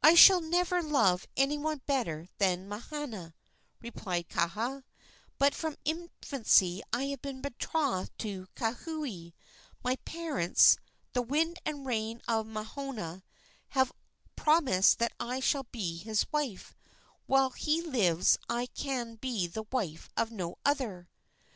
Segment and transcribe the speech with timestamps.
[0.00, 3.34] "I shall never love any one better than Mahana,"
[3.80, 4.84] replied Kaha;
[5.38, 9.32] "but from infancy I have been betrothed to Kauhi;
[9.82, 10.76] my parents,
[11.14, 13.24] the Wind and Rain of Manoa,
[13.70, 13.92] have
[14.36, 16.92] promised that I shall be his wife, and
[17.26, 21.08] while he lives I can be the wife of no other."